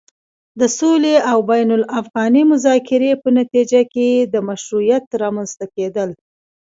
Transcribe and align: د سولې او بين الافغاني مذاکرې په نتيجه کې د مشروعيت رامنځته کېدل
د 0.59 0.61
سولې 0.77 1.15
او 1.31 1.37
بين 1.49 1.69
الافغاني 1.79 2.43
مذاکرې 2.51 3.11
په 3.23 3.29
نتيجه 3.39 3.81
کې 3.93 4.09
د 4.33 4.35
مشروعيت 4.49 5.05
رامنځته 5.21 5.65
کېدل 5.75 6.09